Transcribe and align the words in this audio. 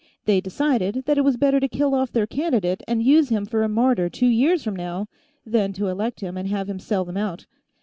They 0.25 0.41
decided 0.41 1.03
that 1.05 1.19
it 1.19 1.23
was 1.23 1.37
better 1.37 1.59
to 1.59 1.67
kill 1.67 1.93
off 1.93 2.11
their 2.11 2.25
candidate 2.25 2.81
and 2.87 3.03
use 3.03 3.29
him 3.29 3.45
for 3.45 3.61
a 3.61 3.69
martyr 3.69 4.09
two 4.09 4.25
years 4.25 4.63
from 4.63 4.75
now 4.75 5.07
than 5.45 5.73
to 5.73 5.89
elect 5.89 6.21
him 6.21 6.37
and 6.37 6.47
have 6.47 6.67
him 6.67 6.79
sell 6.79 7.05
them 7.05 7.17
out. 7.17 7.45